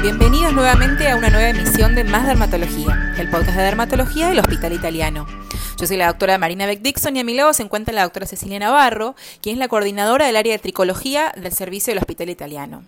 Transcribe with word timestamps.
Bienvenidos 0.00 0.52
nuevamente 0.52 1.08
a 1.08 1.16
una 1.16 1.28
nueva 1.28 1.48
emisión 1.48 1.96
de 1.96 2.04
Más 2.04 2.24
Dermatología, 2.24 3.14
el 3.18 3.28
podcast 3.28 3.56
de 3.56 3.64
dermatología 3.64 4.28
del 4.28 4.38
Hospital 4.38 4.72
Italiano. 4.72 5.26
Yo 5.76 5.86
soy 5.88 5.96
la 5.96 6.06
doctora 6.06 6.38
Marina 6.38 6.66
Beck 6.66 6.82
Dixon 6.82 7.16
y 7.16 7.20
a 7.20 7.24
mi 7.24 7.34
lado 7.34 7.52
se 7.52 7.64
encuentra 7.64 7.92
la 7.92 8.04
doctora 8.04 8.24
Cecilia 8.24 8.60
Navarro, 8.60 9.16
quien 9.42 9.54
es 9.54 9.58
la 9.58 9.66
coordinadora 9.66 10.26
del 10.26 10.36
área 10.36 10.52
de 10.52 10.60
tricología 10.60 11.32
del 11.36 11.52
servicio 11.52 11.90
del 11.90 11.98
Hospital 11.98 12.30
Italiano. 12.30 12.84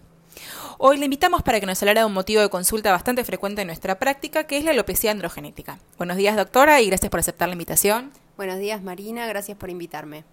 Hoy 0.79 0.99
le 0.99 1.07
invitamos 1.07 1.43
para 1.43 1.59
que 1.59 1.67
nos 1.67 1.83
hablara 1.83 2.03
de 2.03 2.07
un 2.07 2.12
motivo 2.12 2.43
de 2.43 2.49
consulta 2.49 2.93
bastante 2.93 3.25
frecuente 3.25 3.63
en 3.63 3.67
nuestra 3.67 3.99
práctica, 3.99 4.45
que 4.45 4.57
es 4.57 4.65
la 4.65 4.71
alopecia 4.71 5.11
androgenética. 5.11 5.81
Buenos 5.99 6.17
días, 6.17 6.37
doctora, 6.37 6.81
y 6.81 6.87
gracias 6.87 7.11
por 7.11 7.19
aceptar 7.19 7.49
la 7.49 7.55
invitación. 7.55 8.13
Buenos 8.37 8.61
días, 8.61 8.83
Marina, 8.83 9.27
gracias 9.27 9.59
por 9.59 9.69
invitarme. 9.69 10.25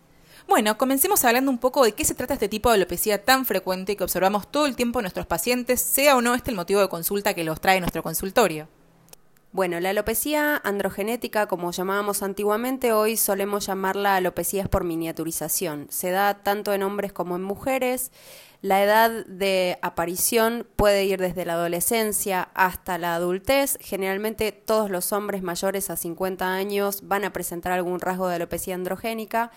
Bueno, 0.48 0.78
comencemos 0.78 1.26
hablando 1.26 1.52
un 1.52 1.58
poco 1.58 1.84
de 1.84 1.92
qué 1.92 2.06
se 2.06 2.16
trata 2.16 2.34
este 2.34 2.48
tipo 2.48 2.70
de 2.70 2.76
alopecia 2.76 3.26
tan 3.26 3.46
frecuente 3.46 3.98
que 3.98 4.04
observamos 4.06 4.50
todo 4.50 4.66
el 4.66 4.78
tiempo 4.78 5.00
en 5.00 5.04
nuestros 5.04 5.26
pacientes, 5.26 5.82
sea 5.82 6.16
o 6.16 6.22
no 6.22 6.34
este 6.36 6.52
el 6.52 6.56
motivo 6.56 6.80
de 6.80 6.88
consulta 6.88 7.34
que 7.34 7.44
los 7.44 7.60
trae 7.60 7.82
nuestro 7.82 8.02
consultorio. 8.02 8.70
Bueno, 9.52 9.80
la 9.82 9.90
alopecia 9.90 10.56
androgenética, 10.56 11.48
como 11.48 11.72
llamábamos 11.72 12.24
antiguamente, 12.24 12.94
hoy 12.94 13.18
solemos 13.18 13.66
llamarla 13.66 14.16
alopecia 14.16 14.66
por 14.66 14.86
miniaturización. 14.86 15.88
Se 15.90 16.12
da 16.12 16.36
tanto 16.36 16.74
en 16.74 16.84
hombres 16.84 17.12
como 17.12 17.36
en 17.36 17.44
mujeres. 17.44 18.12
La 18.62 18.82
edad 18.82 19.26
de 19.26 19.78
aparición 19.82 20.66
puede 20.78 21.06
ir 21.06 21.20
desde 21.20 21.46
la 21.46 21.54
adolescencia 21.54 22.50
hasta 22.54 22.98
la 22.98 23.16
adultez. 23.16 23.78
Generalmente 23.82 24.52
todos 24.54 24.90
los 24.90 25.12
hombres 25.12 25.44
mayores 25.44 25.90
a 25.90 25.98
50 25.98 26.54
años 26.54 27.02
van 27.04 27.26
a 27.26 27.34
presentar 27.34 27.74
algún 27.74 28.00
rasgo 28.00 28.28
de 28.30 28.36
alopecia 28.36 28.76
androgénica 28.76 29.52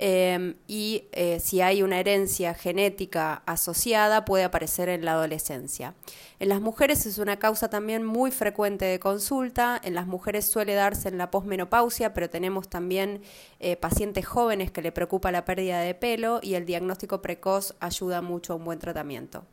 Em, 0.00 0.54
y 0.68 1.08
eh, 1.10 1.40
si 1.40 1.60
hay 1.60 1.82
una 1.82 1.98
herencia 1.98 2.54
genética 2.54 3.42
asociada 3.46 4.24
puede 4.24 4.44
aparecer 4.44 4.88
en 4.88 5.04
la 5.04 5.12
adolescencia. 5.12 5.94
En 6.38 6.48
las 6.48 6.60
mujeres 6.60 7.04
es 7.04 7.18
una 7.18 7.40
causa 7.40 7.68
también 7.68 8.04
muy 8.04 8.30
frecuente 8.30 8.84
de 8.84 9.00
consulta, 9.00 9.80
en 9.82 9.94
las 9.94 10.06
mujeres 10.06 10.48
suele 10.48 10.74
darse 10.74 11.08
en 11.08 11.18
la 11.18 11.32
posmenopausia, 11.32 12.14
pero 12.14 12.30
tenemos 12.30 12.68
también 12.68 13.22
eh, 13.58 13.74
pacientes 13.74 14.24
jóvenes 14.24 14.70
que 14.70 14.82
le 14.82 14.92
preocupa 14.92 15.32
la 15.32 15.44
pérdida 15.44 15.80
de 15.80 15.94
pelo 15.94 16.38
y 16.42 16.54
el 16.54 16.64
diagnóstico 16.64 17.20
precoz 17.20 17.74
ayuda 17.80 18.22
mucho 18.22 18.52
a 18.52 18.56
un 18.56 18.64
buen 18.64 18.78
tratamiento. 18.78 19.44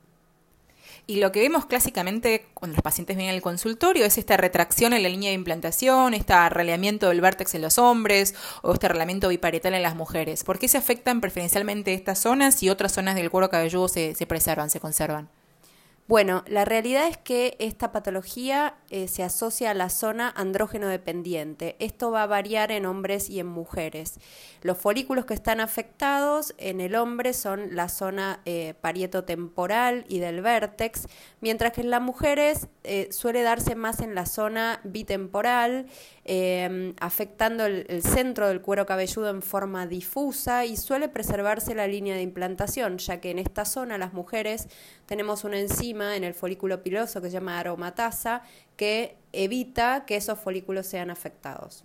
Y 1.07 1.17
lo 1.17 1.31
que 1.31 1.39
vemos 1.39 1.67
clásicamente 1.67 2.47
cuando 2.55 2.75
los 2.75 2.81
pacientes 2.81 3.15
vienen 3.15 3.35
al 3.35 3.41
consultorio 3.41 4.05
es 4.05 4.17
esta 4.17 4.37
retracción 4.37 4.91
en 4.93 5.03
la 5.03 5.09
línea 5.09 5.29
de 5.29 5.35
implantación, 5.35 6.15
este 6.15 6.33
arreleamiento 6.33 7.09
del 7.09 7.21
vértex 7.21 7.53
en 7.53 7.61
los 7.61 7.77
hombres 7.77 8.33
o 8.63 8.73
este 8.73 8.87
arrelamiento 8.87 9.29
biparietal 9.29 9.75
en 9.75 9.83
las 9.83 9.95
mujeres. 9.95 10.43
¿Por 10.43 10.57
qué 10.57 10.67
se 10.67 10.79
afectan 10.79 11.21
preferencialmente 11.21 11.93
estas 11.93 12.17
zonas 12.19 12.63
y 12.63 12.69
otras 12.69 12.91
zonas 12.91 13.15
del 13.15 13.29
cuero 13.29 13.49
cabelludo 13.49 13.87
se, 13.87 14.15
se 14.15 14.25
preservan, 14.25 14.71
se 14.71 14.79
conservan? 14.79 15.29
Bueno, 16.07 16.43
la 16.45 16.65
realidad 16.65 17.07
es 17.07 17.17
que 17.17 17.55
esta 17.57 17.91
patología 17.91 18.75
eh, 18.91 19.07
se 19.07 19.23
asocia 19.23 19.71
a 19.71 19.73
la 19.73 19.89
zona 19.89 20.29
andrógeno 20.29 20.87
dependiente. 20.87 21.75
Esto 21.79 22.11
va 22.11 22.21
a 22.21 22.27
variar 22.27 22.71
en 22.71 22.85
hombres 22.85 23.27
y 23.27 23.39
en 23.39 23.47
mujeres. 23.47 24.19
Los 24.61 24.77
folículos 24.77 25.25
que 25.25 25.33
están 25.33 25.59
afectados 25.59 26.53
en 26.59 26.79
el 26.79 26.93
hombre 26.93 27.33
son 27.33 27.75
la 27.75 27.89
zona 27.89 28.39
eh, 28.45 28.75
parietotemporal 28.81 30.05
y 30.07 30.19
del 30.19 30.41
vértex, 30.41 31.07
mientras 31.41 31.73
que 31.73 31.81
en 31.81 31.89
las 31.89 32.03
mujeres 32.03 32.67
eh, 32.83 33.07
suele 33.09 33.41
darse 33.41 33.73
más 33.73 33.99
en 34.01 34.13
la 34.13 34.27
zona 34.27 34.81
bitemporal, 34.83 35.87
afectando 36.99 37.67
el 37.67 38.01
centro 38.01 38.47
del 38.47 38.59
cuero 38.61 38.87
cabelludo 38.87 39.29
en 39.29 39.43
forma 39.43 39.85
difusa 39.85 40.65
y 40.65 40.75
suele 40.75 41.07
preservarse 41.07 41.75
la 41.75 41.87
línea 41.87 42.15
de 42.15 42.23
implantación, 42.23 42.97
ya 42.97 43.21
que 43.21 43.29
en 43.29 43.37
esta 43.37 43.63
zona 43.63 43.99
las 43.99 44.13
mujeres 44.13 44.67
tenemos 45.05 45.43
una 45.43 45.59
enzima 45.59 46.15
en 46.15 46.23
el 46.23 46.33
folículo 46.33 46.81
piloso 46.81 47.21
que 47.21 47.27
se 47.27 47.33
llama 47.33 47.59
aromatasa 47.59 48.41
que 48.75 49.15
evita 49.33 50.05
que 50.05 50.15
esos 50.15 50.39
folículos 50.39 50.87
sean 50.87 51.09
afectados. 51.09 51.83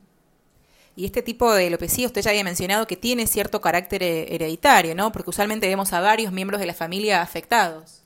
Y 0.97 1.05
este 1.05 1.23
tipo 1.23 1.53
de 1.53 1.69
alopecia, 1.69 2.07
usted 2.07 2.21
ya 2.21 2.31
había 2.31 2.45
mencionado 2.45 2.87
que 2.87 2.97
tiene 2.97 3.27
cierto 3.27 3.61
carácter 3.61 4.03
hereditario, 4.03 4.95
¿no? 4.95 5.13
Porque 5.13 5.31
usualmente 5.31 5.69
vemos 5.69 5.93
a 5.93 6.01
varios 6.01 6.33
miembros 6.33 6.61
de 6.61 6.67
la 6.67 6.75
familia 6.75 7.23
afectados. 7.23 8.00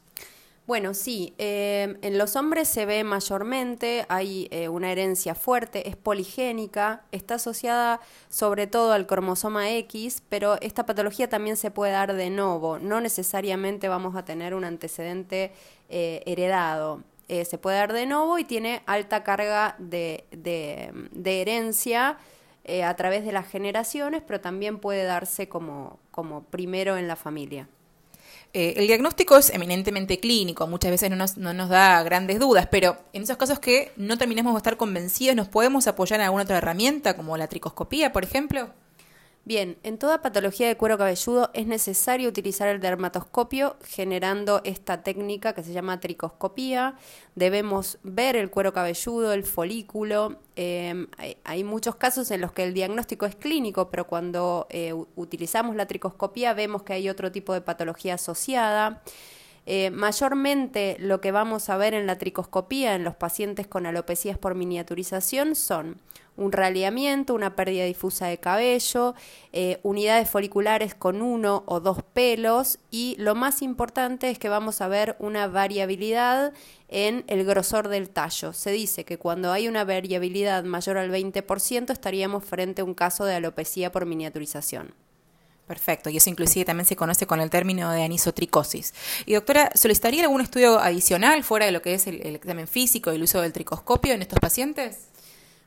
Bueno, 0.66 0.94
sí, 0.94 1.34
eh, 1.36 1.98
en 2.00 2.16
los 2.16 2.36
hombres 2.36 2.68
se 2.68 2.86
ve 2.86 3.04
mayormente, 3.04 4.06
hay 4.08 4.48
eh, 4.50 4.70
una 4.70 4.90
herencia 4.90 5.34
fuerte, 5.34 5.90
es 5.90 5.96
poligénica, 5.96 7.02
está 7.12 7.34
asociada 7.34 8.00
sobre 8.30 8.66
todo 8.66 8.92
al 8.92 9.06
cromosoma 9.06 9.70
X, 9.72 10.22
pero 10.30 10.58
esta 10.62 10.86
patología 10.86 11.28
también 11.28 11.58
se 11.58 11.70
puede 11.70 11.92
dar 11.92 12.14
de 12.14 12.30
nuevo, 12.30 12.78
no 12.78 13.02
necesariamente 13.02 13.88
vamos 13.90 14.16
a 14.16 14.24
tener 14.24 14.54
un 14.54 14.64
antecedente 14.64 15.52
eh, 15.90 16.22
heredado. 16.24 17.02
se 17.28 17.58
puede 17.58 17.76
dar 17.76 17.92
de 17.92 18.06
nuevo 18.06 18.38
y 18.38 18.44
tiene 18.44 18.82
alta 18.86 19.22
carga 19.22 19.76
de, 19.78 20.24
de 20.30 21.40
herencia 21.42 22.16
a 22.84 22.94
través 22.96 23.24
de 23.26 23.32
las 23.32 23.48
generaciones, 23.48 24.22
pero 24.26 24.40
también 24.40 24.78
puede 24.78 25.04
darse 25.04 25.48
como, 25.48 25.98
como 26.10 26.44
primero 26.44 26.96
en 26.96 27.06
la 27.08 27.16
familia. 27.16 27.68
Eh, 28.56 28.74
el 28.76 28.86
diagnóstico 28.86 29.36
es 29.36 29.50
eminentemente 29.50 30.20
clínico, 30.20 30.68
muchas 30.68 30.92
veces 30.92 31.10
no 31.10 31.16
nos, 31.16 31.36
no 31.36 31.52
nos, 31.52 31.68
da 31.68 32.00
grandes 32.04 32.38
dudas, 32.38 32.68
pero 32.70 32.96
en 33.12 33.24
esos 33.24 33.36
casos 33.36 33.58
que 33.58 33.90
no 33.96 34.16
terminemos 34.16 34.54
de 34.54 34.58
estar 34.58 34.76
convencidos, 34.76 35.34
¿nos 35.34 35.48
podemos 35.48 35.88
apoyar 35.88 36.20
en 36.20 36.26
alguna 36.26 36.44
otra 36.44 36.58
herramienta, 36.58 37.16
como 37.16 37.36
la 37.36 37.48
tricoscopía, 37.48 38.12
por 38.12 38.22
ejemplo? 38.22 38.70
Bien, 39.46 39.76
en 39.82 39.98
toda 39.98 40.22
patología 40.22 40.68
de 40.68 40.76
cuero 40.78 40.96
cabelludo 40.96 41.50
es 41.52 41.66
necesario 41.66 42.30
utilizar 42.30 42.66
el 42.68 42.80
dermatoscopio 42.80 43.76
generando 43.84 44.62
esta 44.64 45.02
técnica 45.02 45.52
que 45.52 45.62
se 45.62 45.74
llama 45.74 46.00
tricoscopía. 46.00 46.94
Debemos 47.34 47.98
ver 48.02 48.36
el 48.36 48.48
cuero 48.48 48.72
cabelludo, 48.72 49.34
el 49.34 49.44
folículo. 49.44 50.38
Em, 50.56 51.08
hay, 51.44 51.62
muchos 51.62 51.96
casos 51.96 52.30
en 52.30 52.40
los 52.40 52.52
que 52.52 52.64
el 52.64 52.72
diagnóstico 52.72 53.26
es 53.26 53.36
clínico, 53.36 53.90
pero 53.90 54.06
cuando 54.06 54.66
eh, 54.70 54.94
utilizamos 55.14 55.76
la 55.76 55.84
tricoscopía 55.84 56.54
vemos 56.54 56.82
que 56.82 56.94
hay 56.94 57.10
otro 57.10 57.30
tipo 57.30 57.52
de 57.52 57.60
patología 57.60 58.14
asociada. 58.14 59.02
Eh, 59.66 59.90
mayormente 59.90 60.96
lo 61.00 61.20
que 61.20 61.32
vamos 61.32 61.68
a 61.68 61.76
ver 61.76 61.92
en 61.92 62.06
la 62.06 62.16
tricoscopía 62.16 62.94
en 62.94 63.04
los 63.04 63.14
pacientes 63.14 63.66
con 63.66 63.84
alopecias 63.84 64.38
por 64.38 64.54
miniaturización 64.54 65.54
son 65.54 66.00
un 66.36 66.52
raleamiento, 66.52 67.34
una 67.34 67.54
pérdida 67.54 67.84
difusa 67.84 68.26
de 68.26 68.38
cabello, 68.38 69.14
eh, 69.52 69.78
unidades 69.82 70.28
foliculares 70.28 70.94
con 70.94 71.22
uno 71.22 71.62
o 71.66 71.80
dos 71.80 72.02
pelos 72.02 72.78
y 72.90 73.14
lo 73.18 73.34
más 73.34 73.62
importante 73.62 74.30
es 74.30 74.38
que 74.38 74.48
vamos 74.48 74.80
a 74.80 74.88
ver 74.88 75.16
una 75.18 75.46
variabilidad 75.46 76.52
en 76.88 77.24
el 77.28 77.44
grosor 77.44 77.88
del 77.88 78.10
tallo. 78.10 78.52
Se 78.52 78.70
dice 78.70 79.04
que 79.04 79.18
cuando 79.18 79.52
hay 79.52 79.68
una 79.68 79.84
variabilidad 79.84 80.64
mayor 80.64 80.98
al 80.98 81.10
20% 81.10 81.92
estaríamos 81.92 82.44
frente 82.44 82.82
a 82.82 82.84
un 82.84 82.94
caso 82.94 83.24
de 83.24 83.34
alopecia 83.34 83.92
por 83.92 84.06
miniaturización. 84.06 84.94
Perfecto, 85.66 86.10
y 86.10 86.18
eso 86.18 86.28
inclusive 86.28 86.66
también 86.66 86.84
se 86.84 86.94
conoce 86.94 87.26
con 87.26 87.40
el 87.40 87.48
término 87.48 87.90
de 87.90 88.02
anisotricosis. 88.02 88.92
Y 89.24 89.32
doctora, 89.32 89.70
¿solicitaría 89.74 90.24
algún 90.24 90.42
estudio 90.42 90.78
adicional 90.78 91.42
fuera 91.42 91.64
de 91.64 91.72
lo 91.72 91.80
que 91.80 91.94
es 91.94 92.06
el, 92.06 92.20
el 92.20 92.34
examen 92.34 92.68
físico 92.68 93.10
y 93.10 93.16
el 93.16 93.22
uso 93.22 93.40
del 93.40 93.54
tricoscopio 93.54 94.12
en 94.12 94.20
estos 94.20 94.40
pacientes? 94.40 95.08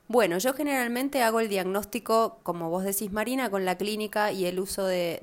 Bueno, 0.09 0.37
yo 0.37 0.53
generalmente 0.53 1.21
hago 1.21 1.41
el 1.41 1.49
diagnóstico, 1.49 2.39
como 2.43 2.69
vos 2.69 2.85
decís, 2.85 3.11
Marina, 3.11 3.49
con 3.49 3.65
la 3.65 3.77
clínica 3.77 4.31
y 4.31 4.45
el 4.45 4.57
uso 4.57 4.85
del 4.85 5.19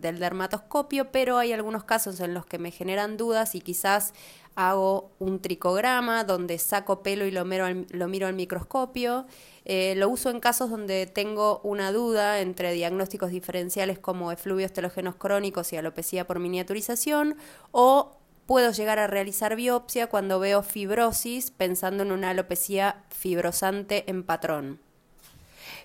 dermatoscopio, 0.00 1.12
pero 1.12 1.38
hay 1.38 1.52
algunos 1.52 1.84
casos 1.84 2.18
en 2.18 2.34
los 2.34 2.44
que 2.44 2.58
me 2.58 2.72
generan 2.72 3.16
dudas 3.16 3.54
y 3.54 3.60
quizás 3.60 4.14
hago 4.56 5.12
un 5.20 5.40
tricograma 5.40 6.24
donde 6.24 6.58
saco 6.58 7.04
pelo 7.04 7.24
y 7.24 7.30
lo 7.30 7.44
miro 7.44 7.66
al, 7.66 7.86
lo 7.90 8.08
miro 8.08 8.32
microscopio. 8.32 9.26
Eh, 9.64 9.94
lo 9.96 10.08
uso 10.08 10.30
en 10.30 10.40
casos 10.40 10.70
donde 10.70 11.06
tengo 11.06 11.60
una 11.62 11.92
duda 11.92 12.40
entre 12.40 12.72
diagnósticos 12.72 13.30
diferenciales 13.30 14.00
como 14.00 14.32
efluvios 14.32 14.72
telógenos 14.72 15.14
crónicos 15.14 15.72
y 15.72 15.76
alopecia 15.76 16.26
por 16.26 16.40
miniaturización 16.40 17.36
o 17.70 18.16
Puedo 18.46 18.70
llegar 18.70 18.98
a 18.98 19.08
realizar 19.08 19.56
biopsia 19.56 20.06
cuando 20.06 20.38
veo 20.38 20.62
fibrosis 20.62 21.50
pensando 21.50 22.04
en 22.04 22.12
una 22.12 22.30
alopecia 22.30 23.02
fibrosante 23.10 24.04
en 24.08 24.22
patrón. 24.22 24.80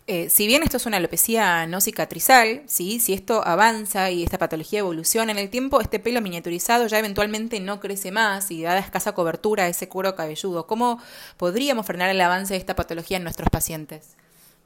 Eh, 0.07 0.29
si 0.29 0.47
bien 0.47 0.63
esto 0.63 0.77
es 0.77 0.85
una 0.85 0.97
alopecia 0.97 1.65
no 1.67 1.79
cicatrizal, 1.79 2.63
¿sí? 2.65 2.99
si 2.99 3.13
esto 3.13 3.45
avanza 3.45 4.09
y 4.11 4.23
esta 4.23 4.37
patología 4.37 4.79
evoluciona 4.79 5.31
en 5.31 5.37
el 5.37 5.49
tiempo, 5.49 5.79
este 5.79 5.99
pelo 5.99 6.21
miniaturizado 6.21 6.87
ya 6.87 6.99
eventualmente 6.99 7.59
no 7.59 7.79
crece 7.79 8.11
más 8.11 8.51
y 8.51 8.63
da 8.63 8.77
escasa 8.77 9.13
cobertura 9.13 9.63
a 9.63 9.67
ese 9.67 9.89
cuero 9.89 10.15
cabelludo. 10.15 10.67
¿Cómo 10.67 10.99
podríamos 11.37 11.85
frenar 11.85 12.09
el 12.09 12.21
avance 12.21 12.53
de 12.53 12.59
esta 12.59 12.75
patología 12.75 13.17
en 13.17 13.23
nuestros 13.23 13.49
pacientes? 13.49 14.15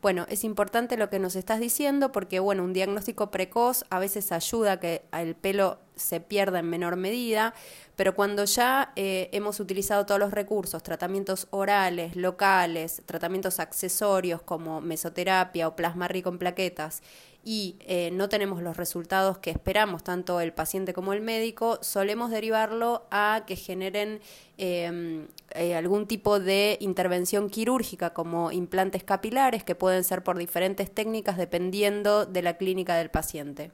Bueno, 0.02 0.26
es 0.30 0.44
importante 0.44 0.98
lo 0.98 1.10
que 1.10 1.20
nos 1.20 1.36
estás 1.36 1.60
diciendo 1.60 2.12
porque, 2.12 2.40
bueno, 2.40 2.64
un 2.64 2.74
diagnóstico 2.74 3.32
precoz 3.32 3.86
a 3.90 4.00
veces 4.00 4.32
ayuda 4.32 4.74
a 4.74 4.80
que 4.80 5.04
el 5.12 5.36
pelo 5.36 5.80
se 5.96 6.20
pierda 6.20 6.60
en 6.60 6.70
menor 6.70 6.96
medida, 6.96 7.54
pero 7.96 8.16
cuando 8.16 8.46
ya 8.46 8.92
eh, 8.96 9.30
hemos 9.32 9.60
utilizado 9.60 10.06
todos 10.06 10.20
los 10.20 10.32
recursos, 10.32 10.84
tratamientos 10.84 11.48
orales, 11.52 12.16
locales, 12.16 13.02
tratamientos 13.06 13.60
accesorios 13.60 14.42
como 14.42 14.82
mesoterapia 14.82 15.68
o 15.68 15.76
plasma 15.76 16.08
rico 16.08 16.30
en 16.30 16.38
plaquetas, 16.38 17.02
y 17.48 17.76
eh, 17.82 18.10
no 18.12 18.28
tenemos 18.28 18.64
los 18.64 18.76
resultados 18.76 19.38
que 19.38 19.52
esperamos, 19.52 20.04
tanto 20.04 20.40
el 20.40 20.52
paciente 20.52 20.94
como 20.94 21.14
el 21.14 21.22
médico, 21.22 21.78
solemos 21.82 22.32
derivarlo 22.32 23.06
a 23.12 23.44
que 23.46 23.56
generen 23.56 24.20
em, 24.58 25.28
eh, 25.52 25.76
algún 25.76 26.08
tipo 26.08 26.40
de 26.40 26.78
intervención 26.82 27.52
quirúrgica 27.52 28.14
como 28.14 28.52
implantes 28.52 29.04
capilares 29.04 29.64
que 29.64 29.76
pueden 29.76 30.04
ser 30.04 30.24
por 30.24 30.40
diferentes 30.40 30.92
técnicas 30.92 31.38
dependiendo 31.38 32.26
de 32.26 32.42
la 32.42 32.58
clínica 32.58 32.96
del 32.96 33.12
paciente. 33.12 33.72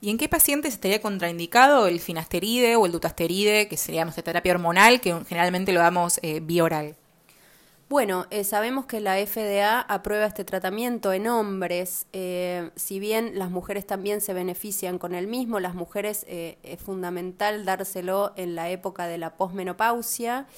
¿Y 0.00 0.10
en 0.10 0.18
qué 0.18 0.28
pacientes 0.28 0.74
estaría 0.74 1.00
contraindicado 1.00 1.86
el 1.86 2.00
finasteride 2.00 2.76
o 2.76 2.86
el 2.86 2.92
dutasteride, 2.92 3.68
que 3.68 3.76
sería 3.76 4.04
nuestra 4.04 4.22
terapia 4.22 4.52
hormonal, 4.52 5.00
que 5.00 5.14
generalmente 5.28 5.72
lo 5.72 5.80
damos 5.80 6.20
eh, 6.22 6.40
bioral? 6.40 6.96
Bueno, 7.88 8.26
eh, 8.30 8.42
sabemos 8.42 8.86
que 8.86 8.98
la 8.98 9.14
FDA 9.24 9.80
aprueba 9.80 10.26
este 10.26 10.44
tratamiento 10.44 11.12
en 11.12 11.28
hombres, 11.28 12.08
eh, 12.12 12.70
si 12.74 12.98
bien 12.98 13.38
las 13.38 13.48
mujeres 13.52 13.86
también 13.86 14.20
se 14.20 14.34
benefician 14.34 14.98
con 14.98 15.14
el 15.14 15.28
mismo, 15.28 15.60
las 15.60 15.76
mujeres 15.76 16.26
eh, 16.28 16.58
es 16.64 16.80
fundamental 16.80 17.64
dárselo 17.64 18.32
en 18.34 18.56
la 18.56 18.70
época 18.70 19.06
de 19.06 19.18
la 19.18 19.36
posmenopausia. 19.36 20.48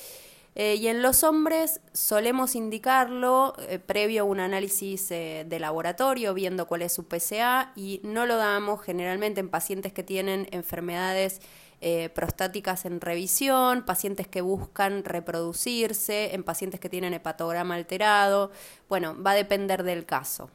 Y 0.59 0.89
en 0.89 1.03
los 1.03 1.23
hombres 1.23 1.81
solemos 1.93 2.57
indicarlo 2.57 3.55
previo 3.87 4.23
a 4.23 4.25
un 4.25 4.41
análisis 4.41 5.09
de 5.09 5.59
laboratorio, 5.61 6.35
viendo 6.35 6.67
cuál 6.67 6.83
es 6.83 6.93
su 6.93 7.07
PSA, 7.09 7.73
y 7.77 8.01
no 8.03 8.27
lo 8.27 8.37
damos 8.37 8.83
generalmente 8.83 9.39
en 9.39 9.49
pacientes 9.49 9.93
que 9.93 10.03
tienen 10.03 10.49
enfermedades 10.51 11.41
eh, 11.81 12.09
prostáticas 12.09 12.87
en 12.87 13.01
revisión, 13.01 13.85
pacientes 13.85 14.27
que 14.27 14.41
buscan 14.41 15.05
reproducirse, 15.05 16.35
en 16.35 16.43
pacientes 16.43 16.81
que 16.81 16.89
tienen 16.89 17.15
hepatograma 17.15 17.77
alterado. 17.77 18.51
Bueno, 18.89 19.15
va 19.23 19.31
a 19.31 19.35
depender 19.35 19.85
del 19.85 20.05
caso. 20.05 20.51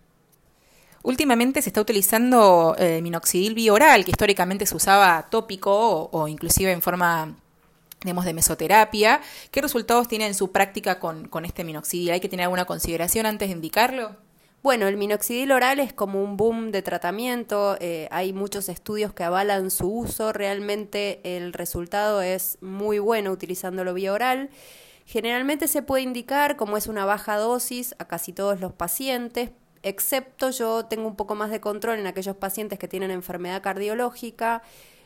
Últimamente 1.02 1.62
se 1.62 1.70
está 1.70 1.80
utilizando 1.80 2.76
eh, 2.78 3.02
minoxidil 3.02 3.54
bioral, 3.54 4.04
que 4.04 4.12
históricamente 4.12 4.66
se 4.66 4.76
usaba 4.76 5.30
tópico 5.30 6.10
o, 6.12 6.28
inclusive 6.28 6.74
en 6.74 6.82
forma 6.82 7.38
digamos, 8.04 8.26
de 8.26 8.34
mesoterapia. 8.34 9.22
¿Qué 9.52 9.62
resultados 9.62 10.08
tiene 10.08 10.28
en 10.28 10.34
su 10.34 10.52
práctica 10.52 11.00
con, 11.00 11.28
con 11.28 11.46
este 11.46 11.64
minoxidil? 11.64 12.12
¿Hay 12.12 12.20
que 12.20 12.30
tener 12.30 12.44
alguna 12.44 12.66
consideración 12.66 13.26
antes 13.26 13.50
de 13.50 13.56
indicarlo? 13.56 14.16
Bueno, 14.64 14.88
el 14.88 14.96
minoxidil 14.96 15.52
oral 15.52 15.82
es 15.82 15.92
como 15.92 16.24
un 16.24 16.38
boom 16.38 16.72
de 16.72 16.82
tratamiento, 16.82 17.76
eh, 17.82 18.08
hay 18.12 18.32
muchos 18.32 18.70
estudios 18.70 19.14
que 19.14 19.26
avalan 19.26 19.70
su 19.70 19.90
uso, 19.94 20.32
realmente 20.32 21.20
el 21.36 21.52
resultado 21.52 22.22
es 22.22 22.58
muy 22.62 22.98
bueno 22.98 23.32
utilizándolo 23.32 23.94
vía 23.94 24.14
oral. 24.14 24.50
Generalmente 25.06 25.68
se 25.68 25.82
puede 25.82 26.04
indicar 26.04 26.56
como 26.56 26.78
es 26.78 26.88
una 26.88 27.04
baja 27.04 27.36
dosis 27.36 27.94
a 28.00 28.08
casi 28.08 28.32
todos 28.32 28.62
los 28.62 28.72
pacientes, 28.72 29.50
excepto 29.82 30.50
yo 30.50 30.86
tengo 30.86 31.10
un 31.10 31.18
poco 31.18 31.36
más 31.36 31.52
de 31.52 31.60
control 31.60 32.00
en 32.00 32.08
aquellos 32.08 32.38
pacientes 32.38 32.80
que 32.80 32.88
tienen 32.88 33.12
enfermedad 33.12 33.62
cardiológica, 33.62 34.64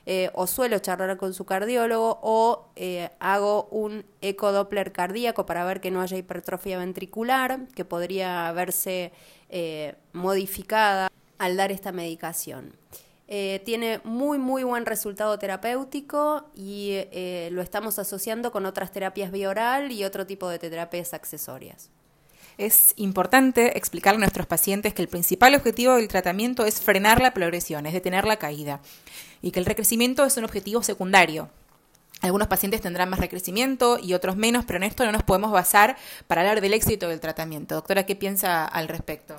eh, 0.10 0.32
o 0.36 0.48
suelo 0.48 0.80
charlar 0.80 1.18
con 1.18 1.34
su 1.34 1.44
cardiólogo 1.44 2.20
o 2.22 2.70
eh, 2.78 3.10
hago 3.20 3.68
un 3.72 4.06
ecodoppler 4.22 4.94
cardíaco 4.94 5.46
para 5.46 5.66
ver 5.66 5.82
que 5.82 5.92
no 5.92 6.00
haya 6.00 6.16
hipertrofia 6.16 6.78
ventricular, 6.78 7.68
que 7.76 7.84
podría 7.84 8.50
verse 8.54 9.12
eh, 9.50 9.96
modificada 10.14 11.12
al 11.40 11.58
dar 11.58 11.74
esta 11.74 11.92
medicación. 11.92 12.78
tiene 13.28 14.00
muy 14.06 14.38
muy 14.38 14.64
buen 14.64 14.86
resultado 14.86 15.38
terapéutico 15.38 16.46
y 16.56 16.96
lo 17.52 17.62
estamos 17.62 18.00
asociando 18.00 18.54
con 18.54 18.66
otras 18.66 18.94
terapias 18.94 19.30
bioral 19.30 19.92
y 19.92 20.06
otro 20.06 20.26
tipo 20.26 20.48
de 20.48 20.58
terapias 20.58 21.14
accesorias. 21.14 21.92
Es 22.58 22.94
importante 22.96 23.78
explicarle 23.78 24.18
a 24.18 24.22
nuestros 24.22 24.48
pacientes 24.48 24.94
que 24.96 25.04
el 25.04 25.08
principal 25.08 25.54
objetivo 25.54 25.94
del 25.94 26.08
tratamiento 26.08 26.66
es 26.66 26.82
frenar 26.82 27.22
la 27.22 27.34
progresión, 27.34 27.86
es 27.86 27.94
detener 27.94 28.26
la 28.26 28.38
caída, 28.38 28.80
y 29.44 29.52
que 29.52 29.60
el 29.60 29.66
recrecimiento 29.66 30.26
es 30.26 30.38
un 30.38 30.44
objetivo 30.44 30.82
secundario. 30.82 31.50
Algunos 32.22 32.48
pacientes 32.48 32.82
tendrán 32.82 33.10
más 33.10 33.20
recrecimiento 33.20 34.00
y 34.02 34.16
otros 34.16 34.38
menos, 34.38 34.66
pero 34.66 34.78
en 34.78 34.84
esto 34.84 35.06
no 35.06 35.12
nos 35.12 35.22
podemos 35.22 35.52
basar 35.52 35.98
para 36.26 36.42
hablar 36.42 36.62
del 36.62 36.74
éxito 36.74 37.08
del 37.10 37.20
tratamiento. 37.20 37.76
Doctora, 37.76 38.08
¿qué 38.08 38.16
piensa 38.16 38.66
al 38.66 38.88
respecto? 38.88 39.36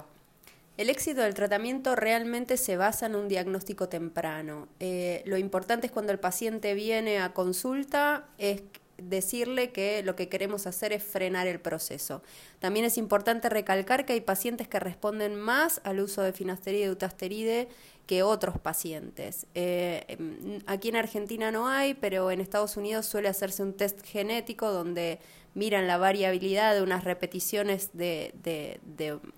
El 0.77 0.89
éxito 0.89 1.23
del 1.23 1.35
tratamiento 1.35 1.97
realmente 1.97 2.57
se 2.57 2.77
basa 2.77 3.07
en 3.07 3.17
un 3.17 3.27
diagnóstico 3.27 3.89
temprano. 3.89 4.69
Eh, 4.79 5.25
lo 5.27 5.37
importante 5.37 5.89
es 5.89 5.93
cuando 5.93 6.13
el 6.13 6.21
paciente 6.21 6.73
viene 6.75 7.19
a 7.19 7.33
consulta, 7.33 8.27
es 8.39 8.63
decirle 8.99 9.71
que 9.71 10.03
lo 10.03 10.17
que 10.17 10.29
queremos 10.29 10.67
hacer 10.67 10.93
es 10.93 11.03
frenar 11.03 11.47
el 11.47 11.61
proceso. 11.61 12.23
También 12.59 12.85
es 12.85 12.99
importante 12.99 13.49
recalcar 13.49 14.05
que 14.05 14.13
hay 14.13 14.21
pacientes 14.21 14.69
que 14.69 14.81
responden 14.81 15.37
más 15.37 15.81
al 15.85 16.01
uso 16.01 16.23
de 16.23 16.33
finasteride 16.33 16.85
y 16.85 16.89
dutasteride 16.89 17.69
que 18.07 18.23
otros 18.23 18.59
pacientes. 18.59 19.47
Eh, 19.55 20.05
em, 20.09 20.61
aquí 20.67 20.89
en 20.89 20.97
Argentina 20.97 21.51
no 21.51 21.69
hay, 21.69 21.95
pero 21.95 22.31
en 22.31 22.41
Estados 22.41 22.77
Unidos 22.77 23.07
suele 23.07 23.29
hacerse 23.29 23.63
un 23.63 23.75
test 23.75 24.05
genético 24.05 24.71
donde 24.73 25.19
miran 25.55 25.87
la 25.87 25.99
variabilidad 25.99 26.75
de 26.75 26.83
unas 26.83 27.05
repeticiones 27.05 27.91
de 27.93 28.33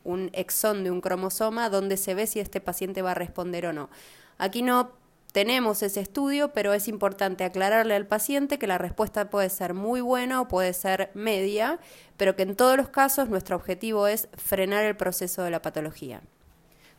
un 0.04 0.30
exón 0.32 0.84
de 0.84 0.90
un 0.90 1.00
cromosoma, 1.00 1.70
donde 1.70 1.96
se 1.96 2.14
ve 2.14 2.26
si 2.26 2.40
este 2.40 2.60
paciente 2.60 3.02
va 3.02 3.12
a 3.12 3.14
responder 3.14 3.66
o 3.66 3.72
no. 3.72 3.90
Aquí 4.38 4.62
no 4.62 4.99
tenemos 5.32 5.82
ese 5.82 6.00
estudio, 6.00 6.52
pero 6.52 6.72
es 6.72 6.88
importante 6.88 7.44
aclararle 7.44 7.94
al 7.94 8.06
paciente 8.06 8.58
que 8.58 8.66
la 8.66 8.78
respuesta 8.78 9.30
puede 9.30 9.50
ser 9.50 9.74
muy 9.74 10.00
buena 10.00 10.40
o 10.40 10.48
puede 10.48 10.72
ser 10.72 11.10
media, 11.14 11.78
pero 12.16 12.36
que 12.36 12.42
en 12.42 12.56
todos 12.56 12.76
los 12.76 12.88
casos 12.88 13.28
nuestro 13.28 13.56
objetivo 13.56 14.06
es 14.06 14.28
frenar 14.34 14.84
el 14.84 14.96
proceso 14.96 15.42
de 15.42 15.50
la 15.50 15.62
patología. 15.62 16.22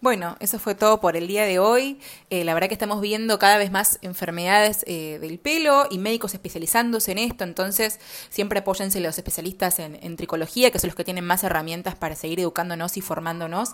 Bueno, 0.01 0.35
eso 0.39 0.57
fue 0.57 0.73
todo 0.73 0.99
por 0.99 1.15
el 1.15 1.27
día 1.27 1.45
de 1.45 1.59
hoy. 1.59 1.99
Eh, 2.31 2.43
la 2.43 2.55
verdad 2.55 2.69
que 2.69 2.73
estamos 2.73 3.01
viendo 3.01 3.37
cada 3.37 3.59
vez 3.59 3.69
más 3.69 3.99
enfermedades 4.01 4.83
eh, 4.87 5.19
del 5.21 5.37
pelo 5.37 5.85
y 5.91 5.99
médicos 5.99 6.33
especializándose 6.33 7.11
en 7.11 7.19
esto, 7.19 7.43
entonces 7.43 7.99
siempre 8.29 8.59
apóyense 8.59 8.99
los 8.99 9.19
especialistas 9.19 9.77
en, 9.77 10.17
tricología, 10.17 10.71
que 10.71 10.79
son 10.79 10.87
los 10.87 10.95
que 10.95 11.03
tienen 11.03 11.23
más 11.23 11.43
herramientas 11.43 11.93
para 11.93 12.15
seguir 12.15 12.39
educándonos 12.39 12.97
y 12.97 13.01
formándonos 13.01 13.69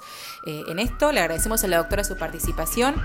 eh, 0.45 0.63
en 0.68 0.79
esto. 0.79 1.13
Le 1.13 1.21
agradecemos 1.21 1.63
a 1.63 1.68
la 1.68 1.77
doctora 1.77 2.03
su 2.03 2.18
participación 2.18 3.01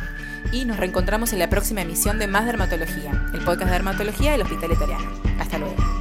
y 0.52 0.64
nos 0.64 0.78
reencontramos 0.78 1.32
en 1.32 1.38
la 1.38 1.48
próxima 1.48 1.82
emisión 1.82 2.19
de 2.19 2.26
Más 2.26 2.44
Dermatología, 2.44 3.30
el 3.32 3.44
podcast 3.44 3.66
de 3.66 3.72
dermatología 3.72 4.32
del 4.32 4.42
Hospital 4.42 4.72
Italiano. 4.72 5.22
Hasta 5.38 5.58
luego. 5.58 5.92